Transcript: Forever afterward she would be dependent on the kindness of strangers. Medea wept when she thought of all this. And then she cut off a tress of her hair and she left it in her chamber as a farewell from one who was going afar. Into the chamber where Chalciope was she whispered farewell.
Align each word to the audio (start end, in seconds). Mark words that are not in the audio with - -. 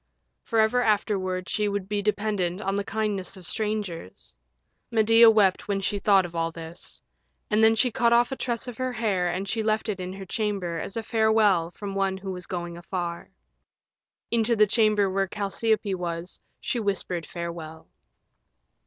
Forever 0.45 0.81
afterward 0.81 1.47
she 1.47 1.67
would 1.67 1.87
be 1.87 2.01
dependent 2.01 2.59
on 2.59 2.75
the 2.75 2.83
kindness 2.83 3.37
of 3.37 3.45
strangers. 3.45 4.35
Medea 4.89 5.29
wept 5.29 5.67
when 5.67 5.79
she 5.79 5.99
thought 5.99 6.25
of 6.25 6.35
all 6.35 6.49
this. 6.51 7.03
And 7.51 7.63
then 7.63 7.75
she 7.75 7.91
cut 7.91 8.11
off 8.11 8.31
a 8.31 8.35
tress 8.35 8.67
of 8.67 8.77
her 8.79 8.93
hair 8.93 9.29
and 9.29 9.47
she 9.47 9.61
left 9.61 9.89
it 9.89 9.99
in 9.99 10.13
her 10.13 10.25
chamber 10.25 10.79
as 10.79 10.97
a 10.97 11.03
farewell 11.03 11.69
from 11.69 11.93
one 11.93 12.17
who 12.17 12.31
was 12.31 12.47
going 12.47 12.77
afar. 12.79 13.29
Into 14.31 14.55
the 14.55 14.65
chamber 14.65 15.07
where 15.07 15.27
Chalciope 15.27 15.93
was 15.93 16.39
she 16.59 16.79
whispered 16.79 17.27
farewell. 17.27 17.87